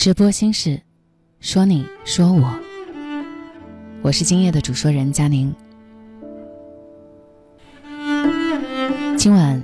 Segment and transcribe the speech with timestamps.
[0.00, 0.80] 直播心事，
[1.40, 2.58] 说你说我，
[4.00, 5.54] 我是今夜的主说人佳宁。
[9.18, 9.62] 今晚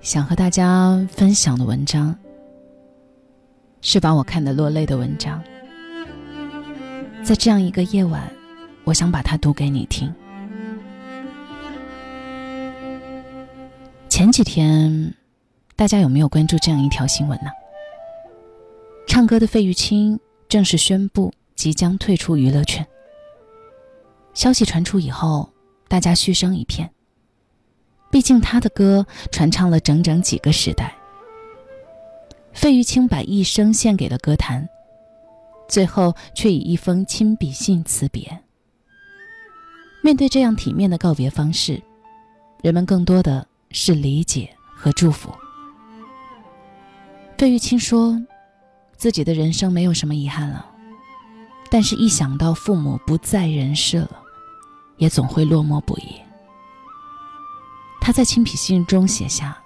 [0.00, 2.12] 想和大家分享的文章，
[3.80, 5.40] 是把我看得落泪的文章。
[7.22, 8.28] 在这样一个夜晚，
[8.82, 10.12] 我想把它读给你听。
[14.08, 15.14] 前几天，
[15.76, 17.50] 大家有没有关注这样一条新闻呢？
[19.08, 22.86] 唱歌的费玉清正式宣布即将退出娱乐圈。
[24.34, 25.50] 消息传出以后，
[25.88, 26.88] 大家嘘声一片。
[28.10, 30.94] 毕竟他的歌传唱了整整几个时代。
[32.52, 34.68] 费玉清把一生献给了歌坛，
[35.68, 38.38] 最后却以一封亲笔信辞别。
[40.02, 41.82] 面对这样体面的告别方式，
[42.62, 45.34] 人们更多的是理解和祝福。
[47.38, 48.22] 费玉清说。
[48.98, 50.66] 自己的人生没有什么遗憾了，
[51.70, 54.20] 但是，一想到父母不在人世了，
[54.96, 56.16] 也总会落寞不已。
[58.00, 59.56] 他在亲笔信中写下：“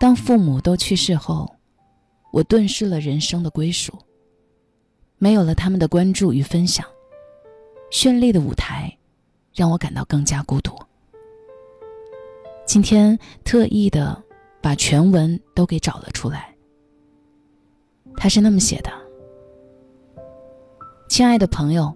[0.00, 1.54] 当父母都去世后，
[2.32, 3.92] 我顿失了人生的归属，
[5.18, 6.86] 没有了他们的关注与分享，
[7.92, 8.96] 绚丽的舞台
[9.54, 10.74] 让我感到更加孤独。”
[12.64, 14.22] 今天特意的
[14.62, 16.49] 把全文都给找了出来。
[18.16, 18.90] 他是那么写的
[21.08, 21.94] ：“亲爱的朋友，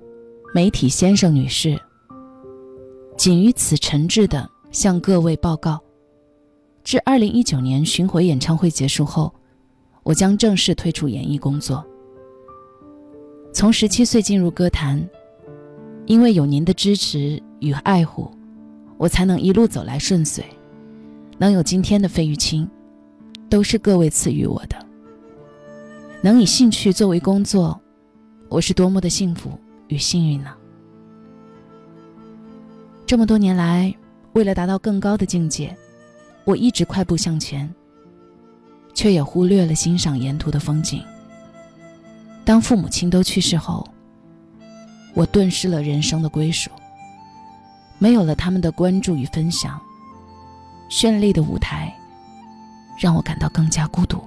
[0.54, 1.78] 媒体先生、女士，
[3.16, 5.78] 仅于此诚挚的向各位报告，
[6.82, 9.32] 至二零一九年巡回演唱会结束后，
[10.02, 11.84] 我将正式退出演艺工作。
[13.52, 15.06] 从十七岁进入歌坛，
[16.06, 18.30] 因为有您的支持与爱护，
[18.96, 20.44] 我才能一路走来顺遂，
[21.38, 22.68] 能有今天的费玉清，
[23.50, 24.76] 都是各位赐予我的。”
[26.24, 27.78] 能以兴趣作为工作，
[28.48, 30.54] 我是多么的幸福与幸运呢？
[33.04, 33.94] 这么多年来，
[34.32, 35.76] 为了达到更高的境界，
[36.46, 37.70] 我一直快步向前，
[38.94, 41.04] 却也忽略了欣赏沿途的风景。
[42.42, 43.86] 当父母亲都去世后，
[45.12, 46.70] 我顿失了人生的归属，
[47.98, 49.78] 没有了他们的关注与分享，
[50.88, 51.94] 绚丽的舞台
[52.98, 54.26] 让我感到更加孤独。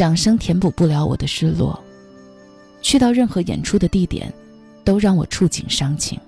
[0.00, 1.78] 掌声填补不了我的失落，
[2.80, 4.32] 去到任何演出的地点，
[4.82, 6.18] 都让我触景伤情。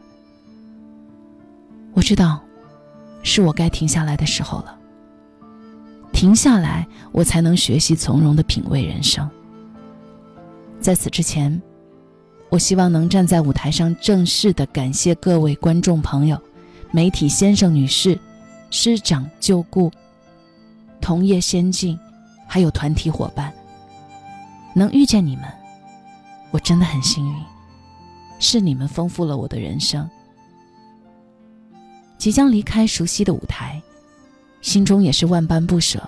[1.95, 2.39] 我知道，
[3.23, 4.79] 是我该停下来的时候了。
[6.13, 9.27] 停下来，我才能学习从容的品味人生。
[10.79, 11.59] 在此之前，
[12.51, 16.39] 我希望能站在舞台上，正式的感谢各位观众朋友、
[16.91, 18.19] 媒体先生女士、
[18.69, 19.91] 师长旧故、
[21.01, 21.99] 同业先进。
[22.45, 23.51] 还有团体伙伴，
[24.75, 25.45] 能遇见你们，
[26.51, 27.45] 我真的很幸运。
[28.39, 30.09] 是你们丰富了我的人生。
[32.19, 33.81] 即将离开熟悉的舞台，
[34.61, 36.03] 心中也是万般不舍。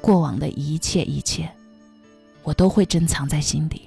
[0.00, 1.50] 过往的一切一切，
[2.42, 3.82] 我都会珍藏在心底，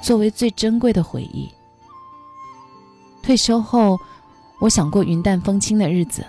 [0.00, 1.48] 作为最珍贵的回忆。
[3.22, 3.98] 退休后，
[4.60, 6.24] 我想过云淡风轻的日子，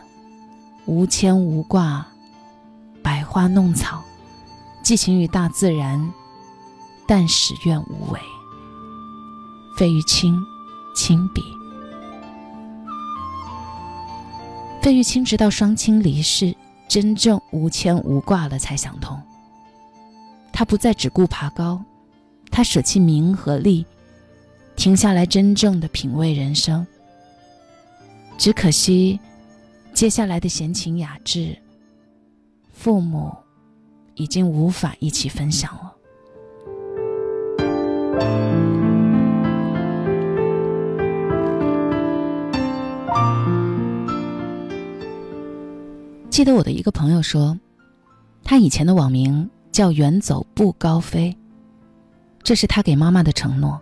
[0.85, 2.05] 无牵无挂。
[3.01, 4.03] 百花弄草，
[4.87, 6.13] 寄情于大自然，
[7.05, 8.19] 但使愿无为。
[9.75, 10.41] 费玉清，
[10.95, 11.43] 亲笔。
[14.81, 16.55] 费玉清直到双亲离世，
[16.87, 19.21] 真正无牵无挂了，才想通。
[20.53, 21.83] 他不再只顾爬高，
[22.49, 23.85] 他舍弃名和利，
[24.77, 26.87] 停下来真正的品味人生。
[28.37, 29.19] 只可惜，
[29.93, 31.57] 接下来的闲情雅致，
[32.71, 33.35] 父母
[34.17, 35.93] 已经无法一起分享了。
[46.29, 47.57] 记得我的一个朋友说，
[48.43, 51.35] 他以前的网名叫“远走不高飞”，
[52.43, 53.79] 这是他给妈妈的承诺。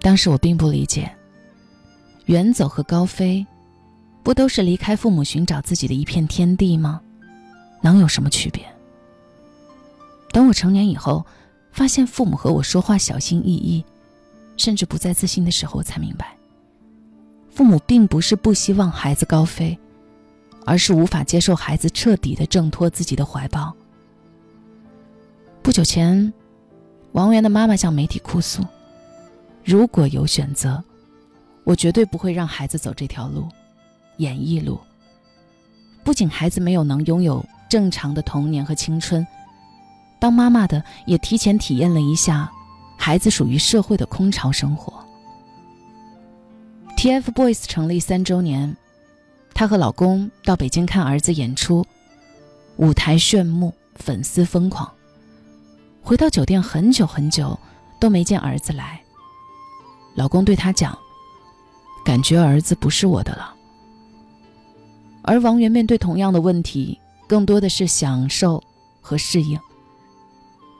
[0.00, 1.10] 当时我并不理解，
[2.26, 3.44] 远走和高飞，
[4.22, 7.00] 不都是离开父母寻找自己的一片天地吗？
[7.82, 8.64] 能有什么区别？
[10.36, 11.24] 等我成年以后，
[11.72, 13.82] 发现父母和我说话小心翼翼，
[14.58, 16.36] 甚至不再自信的时候，我才明白，
[17.48, 19.78] 父母并不是不希望孩子高飞。
[20.66, 23.72] 而是无法接受孩子彻底的挣脱自己的怀抱。
[25.62, 26.30] 不久前，
[27.12, 28.62] 王源的妈妈向媒体哭诉
[29.64, 30.84] ：“如果有选择，
[31.64, 33.48] 我绝对不会让孩子走这条路，
[34.18, 34.78] 演艺路。
[36.04, 39.24] 不仅孩子没有能拥有正常的童年和青春，
[40.18, 42.50] 当妈妈的也提前体验了一下
[42.96, 44.92] 孩子属于社会的空巢生活。
[46.96, 48.76] ”TFBOYS 成立三周年。
[49.54, 51.86] 她和老公到北京看儿子演出，
[52.76, 54.90] 舞台炫目，粉丝疯狂。
[56.02, 57.58] 回到酒店很久很久
[57.98, 59.00] 都没见儿子来。
[60.14, 60.96] 老公对她讲
[62.04, 63.54] ：“感觉儿子不是我的了。”
[65.22, 68.62] 而王源面对同样的问题，更多的是享受
[69.00, 69.58] 和适应。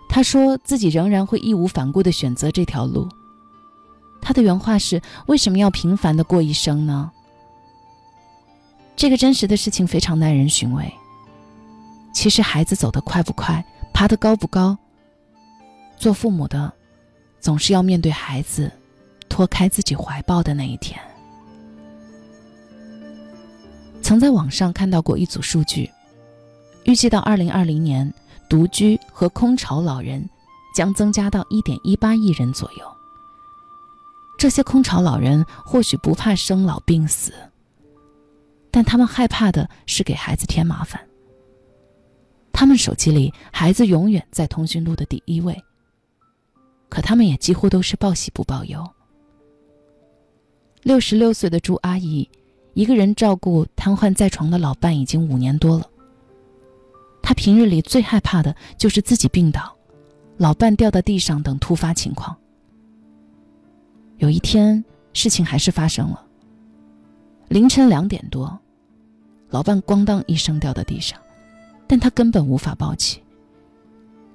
[0.09, 3.09] 他说自己仍然会义无反顾地选择这条路。
[4.23, 7.11] 他的原话是：“为什么要平凡的过一生呢？”
[8.97, 10.91] 这个真实的事情非常耐人寻味。
[12.15, 13.63] 其实孩子走得快不快，
[13.93, 14.77] 爬得高不高，
[15.99, 16.73] 做父母的
[17.41, 18.73] 总是要面对孩子
[19.29, 20.99] 脱开自己怀抱的那一天。
[24.01, 25.91] 曾在网上看到过一组数据，
[26.85, 28.13] 预计到二零二零年，
[28.49, 30.29] 独居和空巢老人
[30.75, 32.85] 将增加到一点一八亿人左右。
[34.39, 37.33] 这些空巢老人或许不怕生老病死。
[38.71, 41.01] 但他们害怕的是给孩子添麻烦。
[42.53, 45.65] 他们手机里孩子永远在通讯录的第一位，
[46.91, 48.87] 可他们也几乎都是报喜不报忧。
[50.83, 52.29] 六十六岁的朱阿姨，
[52.75, 55.89] 一个人照顾瘫痪在床的老伴已经五年多了。
[57.27, 59.77] 他平日里最害怕的就是自己病倒，
[60.37, 62.37] 老伴掉到地上等突发情况。
[64.19, 66.25] 有一天，事情还是发生了。
[67.49, 68.57] 凌晨两点多。
[69.51, 71.19] 老伴咣当一声掉到地上，
[71.89, 73.21] 但他根本无法抱起。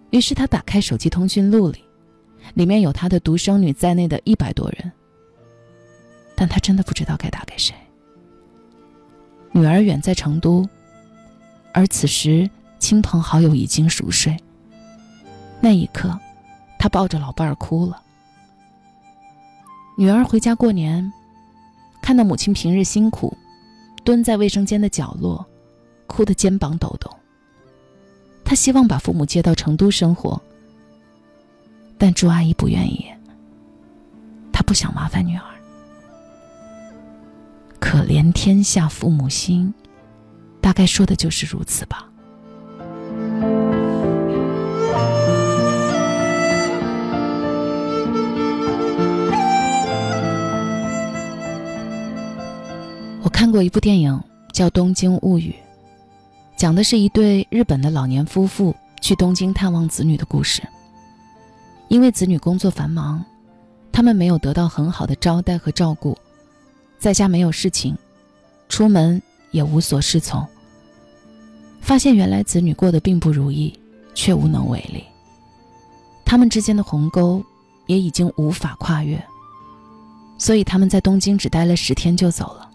[0.09, 1.81] 于是他打开手机通讯录里，
[2.55, 4.91] 里面有他的独生女在内的一百多人，
[6.35, 7.73] 但他真的不知道该打给谁。
[9.53, 10.67] 女儿远在成都，
[11.73, 12.49] 而此时
[12.81, 14.35] 亲朋好友已经熟睡。
[15.61, 16.19] 那一刻，
[16.79, 18.01] 他抱着老伴儿哭了。
[19.95, 21.13] 女儿回家过年，
[22.01, 23.37] 看到母亲平日辛苦。
[24.03, 25.45] 蹲在卫生间的角落，
[26.07, 27.15] 哭得肩膀抖抖。
[28.43, 30.41] 他希望把父母接到成都生活，
[31.99, 33.05] 但朱阿姨不愿意。
[34.51, 35.43] 她不想麻烦女儿。
[37.79, 39.71] 可怜天下父母心，
[40.59, 42.10] 大概说的就是如此吧。
[53.51, 54.21] 过一部电影
[54.53, 55.51] 叫《东京物语》，
[56.55, 60.61] 讲的是一对日本的老年夫妇去东京探望子女的故事。
[61.87, 63.23] 因为子女工作繁忙，
[63.91, 66.17] 他们没有得到很好的招待和照顾，
[66.97, 67.97] 在家没有事情，
[68.69, 70.47] 出门也无所适从。
[71.81, 73.77] 发现原来子女过得并不如意，
[74.13, 75.03] 却无能为力。
[76.23, 77.43] 他们之间的鸿沟
[77.87, 79.21] 也已经无法跨越，
[80.37, 82.70] 所以他们在东京只待了十天就走了。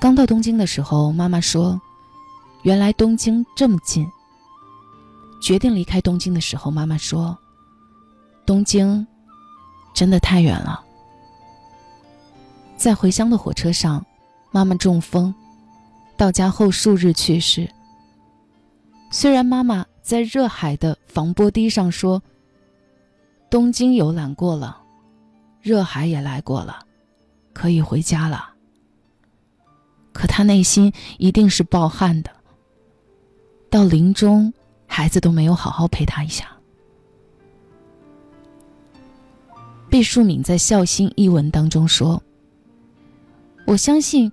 [0.00, 1.80] 刚到东京的时候，妈妈说
[2.62, 4.06] ：“原来东京这么近。”
[5.40, 7.36] 决定离开东京的时候，妈妈说
[8.44, 9.06] ：“东京
[9.94, 10.84] 真的太远了。”
[12.76, 14.04] 在回乡的火车上，
[14.50, 15.34] 妈妈中风，
[16.16, 17.70] 到家后数日去世。
[19.10, 22.22] 虽然妈妈在热海的防波堤上说
[23.48, 24.82] ：“东京游览过了，
[25.62, 26.84] 热海也来过了，
[27.54, 28.50] 可以回家了。”
[30.14, 32.30] 可他内心一定是抱憾的。
[33.68, 34.54] 到临终，
[34.86, 36.48] 孩子都没有好好陪他一下。
[39.90, 42.22] 毕淑敏在《孝心》一文当中说
[43.66, 44.32] ：“我相信，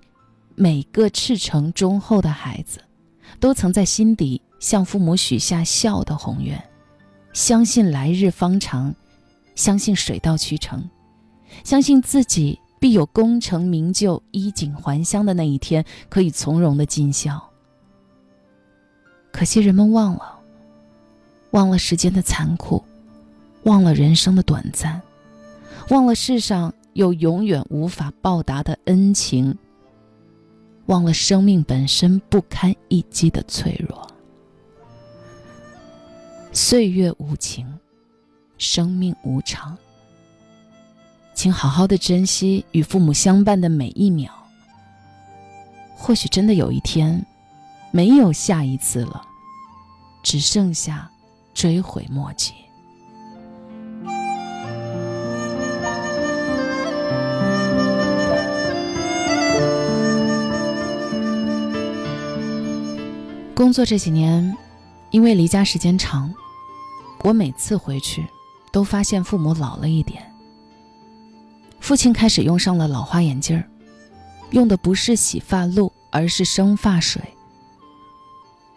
[0.54, 2.80] 每个赤诚忠厚的孩子，
[3.38, 6.62] 都曾在心底向父母许下孝的宏愿，
[7.32, 8.94] 相信来日方长，
[9.54, 10.88] 相信水到渠成，
[11.64, 17.40] 相信自己必有功成名就、衣锦还乡的那一天，可以从容的尽孝。
[19.30, 20.40] 可惜人们忘了，
[21.52, 22.82] 忘了时间的残酷，
[23.62, 25.00] 忘了人生的短暂。”
[25.90, 29.56] 忘了世上有永远无法报答的恩情，
[30.86, 34.04] 忘了生命本身不堪一击的脆弱。
[36.50, 37.64] 岁月无情，
[38.58, 39.78] 生命无常，
[41.34, 44.32] 请好好的珍惜与父母相伴的每一秒。
[45.96, 47.24] 或许真的有一天，
[47.90, 49.22] 没有下一次了，
[50.22, 51.10] 只剩下
[51.54, 52.52] 追悔莫及。
[63.54, 64.56] 工作这几年，
[65.10, 66.34] 因为离家时间长，
[67.22, 68.26] 我每次回去
[68.72, 70.31] 都发现父母老了一点。
[71.82, 73.68] 父亲开始用上了老花眼镜儿，
[74.52, 77.20] 用的不是洗发露，而是生发水。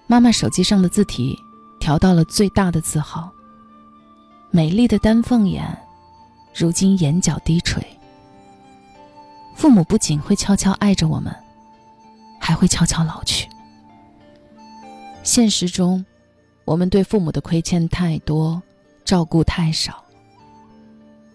[0.08, 1.38] 妈妈手机上的字体
[1.80, 3.32] 调到了最大的字号。
[4.50, 5.78] 美丽的丹凤眼，
[6.54, 7.86] 如今眼角低垂。
[9.56, 11.34] 父母不仅会悄悄爱着我们，
[12.40, 13.48] 还会悄悄老去。
[15.22, 16.04] 现实中，
[16.66, 18.60] 我们对父母的亏欠太多，
[19.06, 20.04] 照顾太少。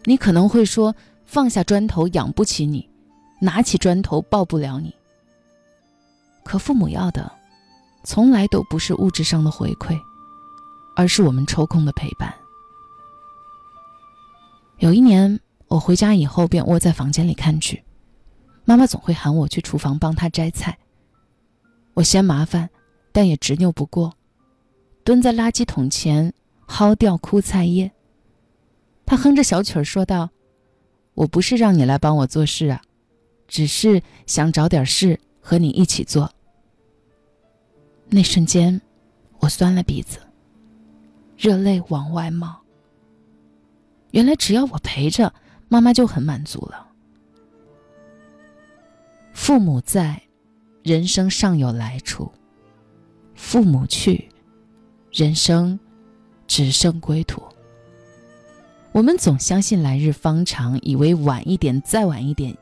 [0.05, 0.95] 你可能会说
[1.31, 2.91] ：“放下砖头养不起你，
[3.41, 4.93] 拿起砖头抱不了你。”
[6.43, 7.31] 可父母要的，
[8.03, 9.97] 从来都不是物质上的回馈，
[10.97, 12.35] 而是我们抽空的陪伴。
[14.79, 17.85] 有一年，我回家以后便窝在房间里看剧，
[18.65, 20.77] 妈妈总会喊我去厨房帮她摘菜。
[21.95, 22.69] 我嫌麻烦。
[23.13, 24.15] 但也执拗不过，
[25.03, 26.33] 蹲在垃圾桶前
[26.69, 27.91] 薅掉枯菜叶。
[29.05, 30.31] 他哼着小曲儿说道
[31.21, 32.81] ：“我不是让你来帮我做事啊，
[33.47, 36.33] 只是想找点事和你一起做。”
[38.09, 38.81] 那瞬间，
[39.39, 40.19] 我酸了鼻子，
[41.37, 42.59] 热泪往外冒。
[44.13, 45.35] 原来只要我陪着，
[45.69, 46.89] 妈妈就很满足了。
[49.35, 50.23] 父母在，
[50.83, 52.33] 人生尚有来处。
[53.35, 54.27] 父母去，
[55.13, 55.79] 人生
[56.47, 57.43] 只剩归途。
[58.93, 62.57] 我们总相信来日方长，以为晚一点，再晚一点，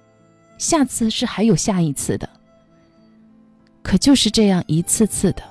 [0.59, 2.29] 下次是还有下一次的。
[3.83, 5.43] 可就是这样一次次的，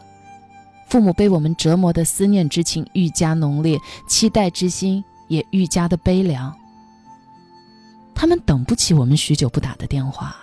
[0.88, 6.56] 父母被我们折磨的思念之情愈加浓烈，期待之心也愈加的悲凉。
[8.14, 10.38] 他们等不起我们许久不打的电话，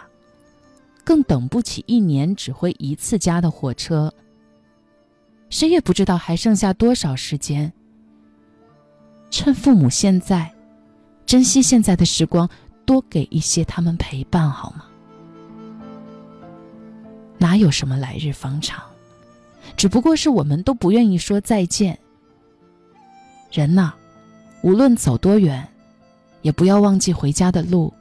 [1.04, 4.12] 更等不起一年只回一次家的火车。
[5.48, 7.72] 谁也不知道还剩下多少时间。
[9.36, 10.48] 趁父母现在，
[11.26, 12.48] 珍惜现在的时光，
[12.86, 14.84] 多给一些他们陪伴，好吗？
[17.36, 18.80] 哪有什么来日方长，
[19.76, 21.98] 只不过是我们都不愿意说再见。
[23.50, 23.92] 人呐，
[24.62, 25.66] 无论走多远，
[26.42, 27.92] 也不要忘记回家的路，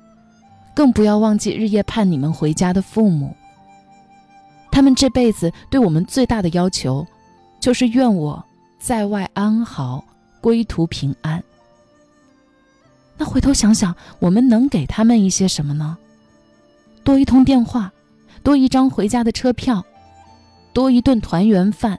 [0.75, 3.35] 更不要忘记日夜盼你们回家的父母。
[4.71, 7.03] 他们这辈子对我们最大的要求。
[7.59, 8.43] 就是愿我
[8.77, 10.03] 在外安好，
[10.43, 11.41] 归途平安。
[13.17, 15.97] 那回头想想，我们能给他们一些什么呢？
[17.05, 17.93] 多一通电话，
[18.43, 19.85] 多一张回家的车票，
[20.73, 21.97] 多一顿团圆饭，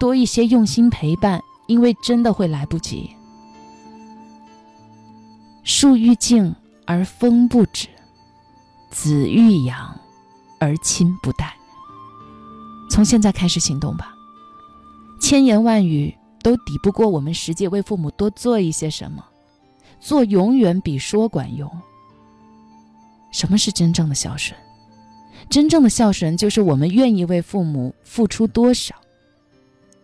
[0.00, 1.42] 多一些用心陪伴。
[1.68, 3.08] 因为真的会来不及。
[5.62, 6.54] 树欲静
[6.84, 7.88] 而风不止，
[8.90, 9.98] 子欲养
[10.58, 11.54] 而亲不待。
[12.90, 14.12] 从现在开始行动吧。
[15.20, 19.24] 千言万语都抵不过我们实际为父母多做一些什么，
[20.00, 21.70] 做永远比说管用。
[23.30, 24.58] 什么是真正的孝顺？
[25.48, 28.94] 真正的孝顺就是我们愿意为父母付出多少，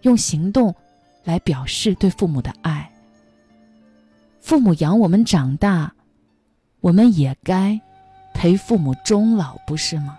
[0.03, 0.75] 用行动
[1.25, 2.91] 来表示对父母的爱。
[4.41, 5.93] 父母养我们长大，
[6.81, 7.79] 我们也该
[8.33, 10.19] 陪父母终老，不是吗？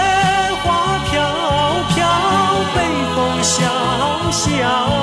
[4.43, 5.00] 小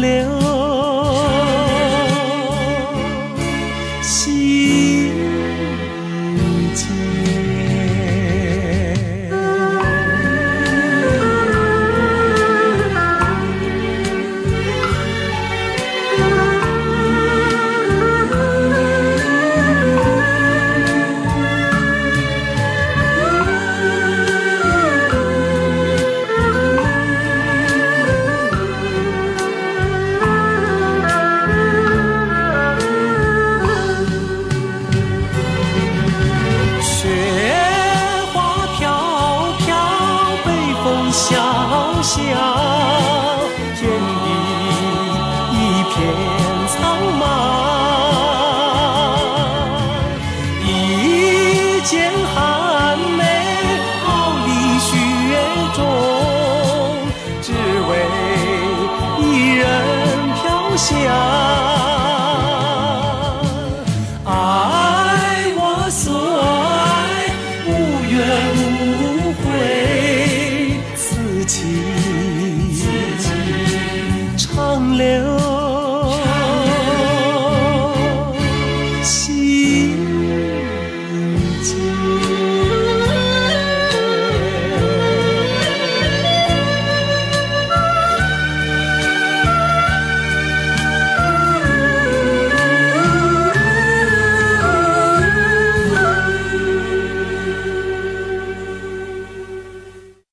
[0.00, 0.43] 流。